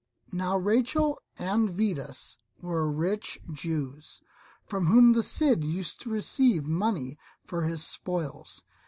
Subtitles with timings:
[0.31, 4.19] Now Rachel and Vidas were rich Jews,
[4.65, 8.63] from whom the Cid used to receive money for his spoils.